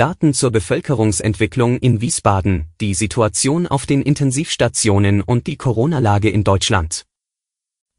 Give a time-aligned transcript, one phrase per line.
[0.00, 7.04] Daten zur Bevölkerungsentwicklung in Wiesbaden, die Situation auf den Intensivstationen und die Corona-Lage in Deutschland.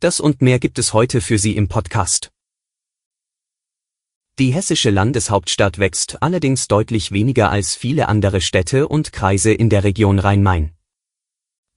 [0.00, 2.30] Das und mehr gibt es heute für Sie im Podcast.
[4.38, 9.84] Die hessische Landeshauptstadt wächst allerdings deutlich weniger als viele andere Städte und Kreise in der
[9.84, 10.70] Region Rhein-Main.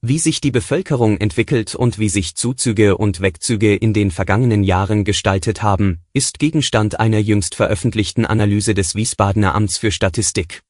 [0.05, 5.05] Wie sich die Bevölkerung entwickelt und wie sich Zuzüge und Wegzüge in den vergangenen Jahren
[5.05, 10.61] gestaltet haben, ist Gegenstand einer jüngst veröffentlichten Analyse des Wiesbadener Amts für Statistik.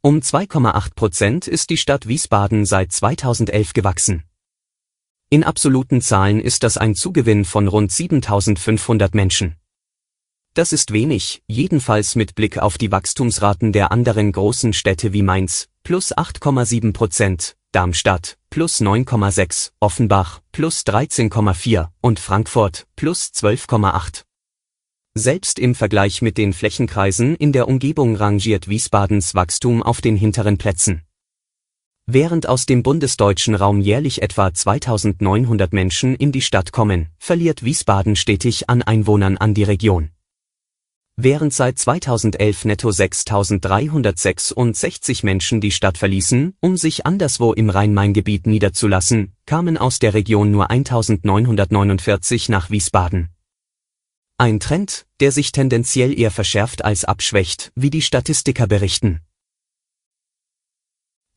[0.00, 4.22] Um 2,8 Prozent ist die Stadt Wiesbaden seit 2011 gewachsen.
[5.28, 9.56] In absoluten Zahlen ist das ein Zugewinn von rund 7500 Menschen.
[10.54, 15.68] Das ist wenig, jedenfalls mit Blick auf die Wachstumsraten der anderen großen Städte wie Mainz,
[15.82, 24.24] plus 8,7 Prozent, Darmstadt, plus 9,6, Offenbach, plus 13,4 und Frankfurt, plus 12,8.
[25.14, 30.58] Selbst im Vergleich mit den Flächenkreisen in der Umgebung rangiert Wiesbadens Wachstum auf den hinteren
[30.58, 31.02] Plätzen.
[32.06, 38.16] Während aus dem bundesdeutschen Raum jährlich etwa 2900 Menschen in die Stadt kommen, verliert Wiesbaden
[38.16, 40.10] stetig an Einwohnern an die Region.
[41.20, 49.32] Während seit 2011 netto 6.366 Menschen die Stadt verließen, um sich anderswo im Rhein-Main-Gebiet niederzulassen,
[49.44, 53.30] kamen aus der Region nur 1.949 nach Wiesbaden.
[54.36, 59.20] Ein Trend, der sich tendenziell eher verschärft als abschwächt, wie die Statistiker berichten.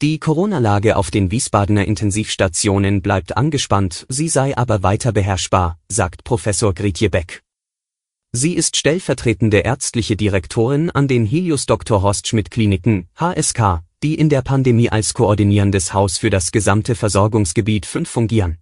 [0.04, 6.76] Die Corona-Lage auf den Wiesbadener Intensivstationen bleibt angespannt, sie sei aber weiter beherrschbar, sagt Professor
[6.76, 7.42] Grietje Beck.
[8.34, 12.02] Sie ist stellvertretende ärztliche Direktorin an den Helios Dr.
[12.02, 17.86] Horst Schmidt Kliniken, HSK, die in der Pandemie als koordinierendes Haus für das gesamte Versorgungsgebiet
[17.86, 18.58] 5 fungieren.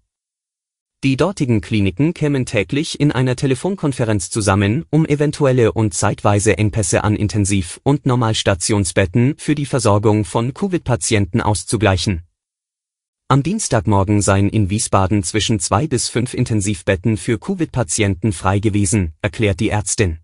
[1.03, 7.15] Die dortigen Kliniken kämen täglich in einer Telefonkonferenz zusammen, um eventuelle und zeitweise Engpässe an
[7.15, 12.23] Intensiv- und Normalstationsbetten für die Versorgung von Covid-Patienten auszugleichen
[13.31, 19.59] am Dienstagmorgen seien in Wiesbaden zwischen zwei bis fünf Intensivbetten für Covid-Patienten frei gewesen, erklärt
[19.59, 20.17] die Ärztin.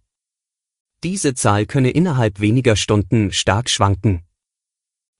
[1.03, 4.23] Diese Zahl könne innerhalb weniger Stunden stark schwanken.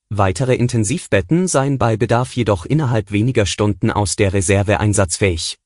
[0.08, 5.56] Weitere Intensivbetten seien bei Bedarf jedoch innerhalb weniger Stunden aus der Reserve einsatzfähig.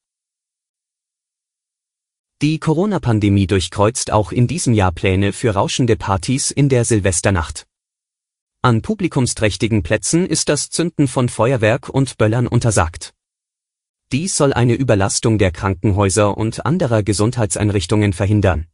[2.43, 7.70] Die Corona-Pandemie durchkreuzt auch in diesem Jahr Pläne für rauschende Partys in der Silvesternacht.
[8.63, 13.15] An publikumsträchtigen Plätzen ist das Zünden von Feuerwerk und Böllern untersagt.
[14.13, 18.67] Dies soll eine Überlastung der Krankenhäuser und anderer Gesundheitseinrichtungen verhindern.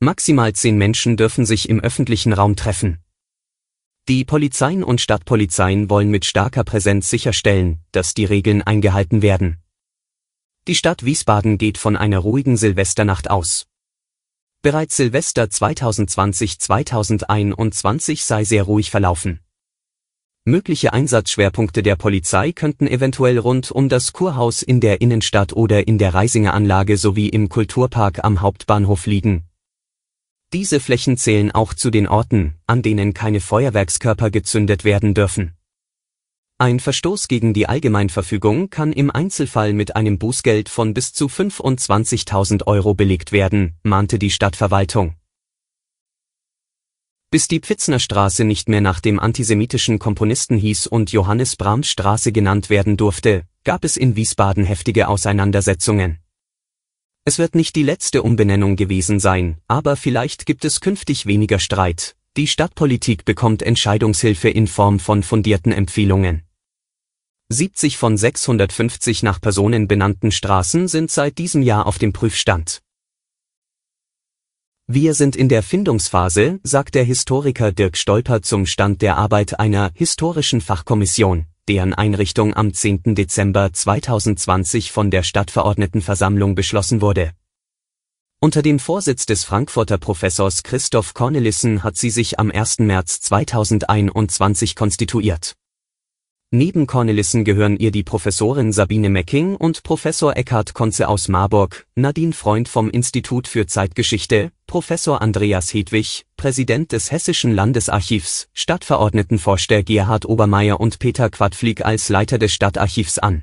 [0.00, 3.04] Maximal zehn Menschen dürfen sich im öffentlichen Raum treffen.
[4.08, 9.58] Die Polizeien und Stadtpolizeien wollen mit starker Präsenz sicherstellen, dass die Regeln eingehalten werden.
[10.66, 13.66] Die Stadt Wiesbaden geht von einer ruhigen Silvesternacht aus.
[14.60, 19.38] Bereits Silvester 2020-2021 sei sehr ruhig verlaufen.
[20.44, 25.98] Mögliche Einsatzschwerpunkte der Polizei könnten eventuell rund um das Kurhaus in der Innenstadt oder in
[25.98, 29.44] der Reisinger Anlage sowie im Kulturpark am Hauptbahnhof liegen.
[30.52, 35.52] Diese Flächen zählen auch zu den Orten, an denen keine Feuerwerkskörper gezündet werden dürfen.
[36.60, 42.66] Ein Verstoß gegen die Allgemeinverfügung kann im Einzelfall mit einem Bußgeld von bis zu 25.000
[42.66, 45.14] Euro belegt werden, mahnte die Stadtverwaltung.
[47.30, 52.32] Bis die Pfitzner Straße nicht mehr nach dem antisemitischen Komponisten hieß und Johannes Brahms Straße
[52.32, 56.18] genannt werden durfte, gab es in Wiesbaden heftige Auseinandersetzungen.
[57.24, 62.16] Es wird nicht die letzte Umbenennung gewesen sein, aber vielleicht gibt es künftig weniger Streit.
[62.36, 66.47] Die Stadtpolitik bekommt Entscheidungshilfe in Form von fundierten Empfehlungen.
[67.50, 72.82] 70 von 650 nach Personen benannten Straßen sind seit diesem Jahr auf dem Prüfstand.
[74.86, 79.90] Wir sind in der Findungsphase, sagt der Historiker Dirk Stolper zum Stand der Arbeit einer
[79.94, 83.14] historischen Fachkommission, deren Einrichtung am 10.
[83.14, 87.32] Dezember 2020 von der Stadtverordnetenversammlung beschlossen wurde.
[88.40, 92.80] Unter dem Vorsitz des Frankfurter Professors Christoph Cornelissen hat sie sich am 1.
[92.80, 95.54] März 2021 konstituiert.
[96.50, 102.32] Neben Cornelissen gehören ihr die Professorin Sabine Mecking und Professor Eckhard Konze aus Marburg, Nadine
[102.32, 110.80] Freund vom Institut für Zeitgeschichte, Professor Andreas Hedwig, Präsident des Hessischen Landesarchivs, Stadtverordnetenvorsteher Gerhard Obermeier
[110.80, 113.42] und Peter Quadflieg als Leiter des Stadtarchivs an.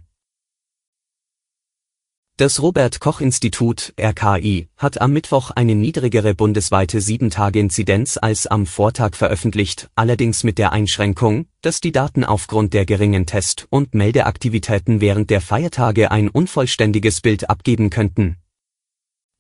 [2.37, 9.15] Das Robert Koch Institut RKI hat am Mittwoch eine niedrigere bundesweite 7-Tage-Inzidenz als am Vortag
[9.15, 15.29] veröffentlicht, allerdings mit der Einschränkung, dass die Daten aufgrund der geringen Test- und Meldeaktivitäten während
[15.29, 18.35] der Feiertage ein unvollständiges Bild abgeben könnten.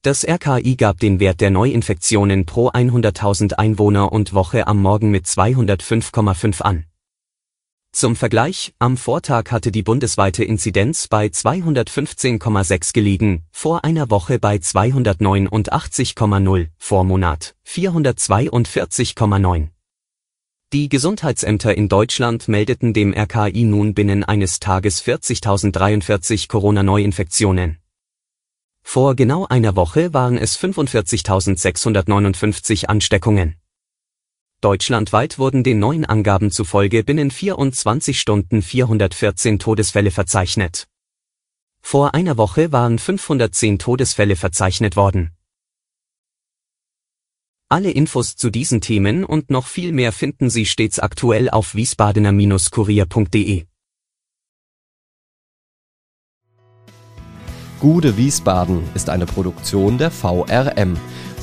[0.01, 5.25] Das RKI gab den Wert der Neuinfektionen pro 100.000 Einwohner und Woche am Morgen mit
[5.25, 6.85] 205,5 an
[7.95, 14.57] zum Vergleich, am Vortag hatte die bundesweite Inzidenz bei 215,6 gelegen, vor einer Woche bei
[14.57, 19.69] 289,0, vor Monat 442,9.
[20.73, 27.77] Die Gesundheitsämter in Deutschland meldeten dem RKI nun binnen eines Tages 40.043 Corona-Neuinfektionen.
[28.83, 33.55] Vor genau einer Woche waren es 45.659 Ansteckungen.
[34.65, 40.87] Deutschlandweit wurden den neuen Angaben zufolge binnen 24 Stunden 414 Todesfälle verzeichnet.
[41.83, 45.29] Vor einer Woche waren 510 Todesfälle verzeichnet worden.
[47.69, 53.65] Alle Infos zu diesen Themen und noch viel mehr finden Sie stets aktuell auf wiesbadener-kurier.de.
[57.79, 60.97] Gude Wiesbaden ist eine Produktion der VRM